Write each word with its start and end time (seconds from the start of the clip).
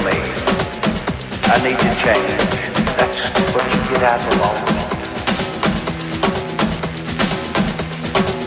Me. 0.00 0.16
I 1.44 1.56
need 1.62 1.78
to 1.78 1.90
change. 2.02 2.32
That's 2.96 3.18
what 3.54 3.64
you 3.72 3.80
get 3.92 4.02
out 4.02 4.20
of 4.26 4.40
all 4.42 4.56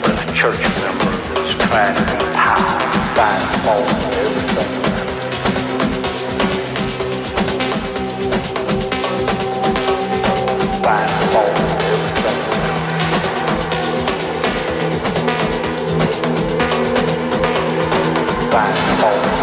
For 0.02 0.12
a 0.12 0.16
church 0.34 0.64
member 0.82 1.14
that's 1.34 1.54
trying 1.56 1.96
to 1.96 2.02
be 2.02 2.18
high, 2.36 2.80
find 3.16 3.44
fault 3.64 3.86
with 3.86 4.18
everything. 4.18 4.72
Fault 19.02 19.26
with 19.26 19.35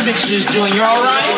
convictions 0.00 0.46
doing? 0.46 0.72
You 0.72 0.82
alright? 0.82 1.30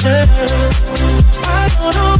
girl. 0.00 0.26
I 1.44 1.68
don't 1.78 1.94
know. 1.94 2.11